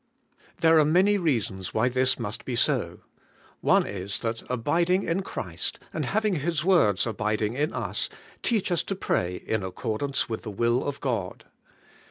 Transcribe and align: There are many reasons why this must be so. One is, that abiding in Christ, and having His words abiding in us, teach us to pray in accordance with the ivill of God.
There 0.61 0.79
are 0.79 0.83
many 0.83 1.19
reasons 1.19 1.75
why 1.75 1.87
this 1.87 2.17
must 2.17 2.43
be 2.43 2.55
so. 2.55 3.01
One 3.59 3.85
is, 3.85 4.17
that 4.21 4.41
abiding 4.49 5.03
in 5.03 5.21
Christ, 5.21 5.77
and 5.93 6.05
having 6.05 6.37
His 6.37 6.65
words 6.65 7.05
abiding 7.05 7.53
in 7.53 7.71
us, 7.71 8.09
teach 8.41 8.71
us 8.71 8.81
to 8.85 8.95
pray 8.95 9.35
in 9.35 9.61
accordance 9.61 10.27
with 10.27 10.41
the 10.41 10.51
ivill 10.53 10.81
of 10.87 11.01
God. 11.01 11.45